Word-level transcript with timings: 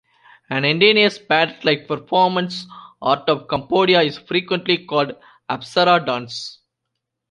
An 0.49 0.65
indigenous 0.65 1.19
ballet-like 1.19 1.87
performance 1.87 2.65
art 3.03 3.29
of 3.29 3.47
Cambodia, 3.47 4.01
is 4.01 4.17
frequently 4.17 4.79
called 4.83 5.13
"Apsara 5.47 6.03
Dance". 6.03 6.57